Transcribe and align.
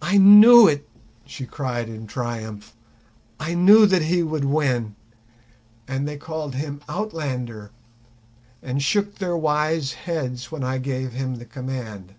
"I 0.00 0.16
knew 0.16 0.68
it," 0.68 0.88
she 1.26 1.44
cried 1.44 1.88
in 1.88 2.06
triumph. 2.06 2.72
"I 3.40 3.54
knew 3.54 3.84
that 3.84 4.02
he 4.02 4.22
would 4.22 4.44
win; 4.44 4.94
and 5.88 6.06
they 6.06 6.16
called 6.16 6.54
him 6.54 6.80
Outlander, 6.88 7.72
and 8.62 8.80
shook 8.80 9.16
their 9.16 9.36
wise 9.36 9.94
heads 9.94 10.52
when 10.52 10.62
I 10.62 10.78
gave 10.78 11.14
him 11.14 11.34
the 11.38 11.46
command! 11.46 12.14